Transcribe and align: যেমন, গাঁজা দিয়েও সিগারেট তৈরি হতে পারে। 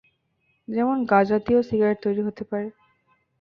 যেমন, 0.67 0.97
গাঁজা 1.05 1.37
দিয়েও 1.39 1.61
সিগারেট 1.63 1.97
তৈরি 2.03 2.21
হতে 2.21 2.43
পারে। 2.43 2.67